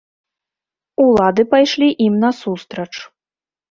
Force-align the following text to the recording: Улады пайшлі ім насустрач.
Улады 1.05 1.47
пайшлі 1.53 1.89
ім 2.09 2.13
насустрач. 2.27 2.93